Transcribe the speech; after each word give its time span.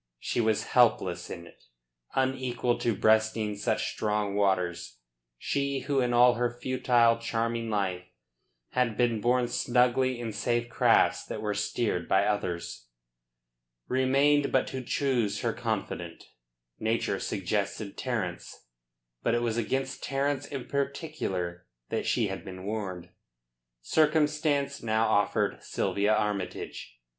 She 0.17 0.41
was 0.41 0.63
helpless 0.69 1.29
in 1.29 1.45
it, 1.45 1.65
unequal 2.15 2.79
to 2.79 2.95
breasting 2.95 3.55
such 3.55 3.91
strong 3.91 4.33
waters, 4.33 4.97
she 5.37 5.81
who 5.81 5.99
in 5.99 6.11
all 6.11 6.33
her 6.33 6.49
futile, 6.59 7.19
charming 7.19 7.69
life 7.69 8.05
had 8.69 8.97
been 8.97 9.21
borne 9.21 9.47
snugly 9.47 10.19
in 10.19 10.33
safe 10.33 10.69
crafts 10.69 11.23
that 11.25 11.39
were 11.39 11.53
steered 11.53 12.07
by 12.09 12.25
others. 12.25 12.87
Remained 13.87 14.51
but 14.51 14.65
to 14.69 14.81
choose 14.83 15.41
her 15.41 15.53
confidant. 15.53 16.23
Nature 16.79 17.19
suggested 17.19 17.95
Terence. 17.95 18.65
But 19.21 19.35
it 19.35 19.43
was 19.43 19.55
against 19.57 20.01
Terence 20.01 20.47
in 20.47 20.65
particular 20.67 21.67
that 21.89 22.07
she 22.07 22.25
had 22.25 22.43
been 22.43 22.65
warned. 22.65 23.09
Circumstance 23.83 24.81
now 24.81 25.05
offered 25.09 25.61
Sylvia 25.61 26.11
Armytage. 26.15 26.97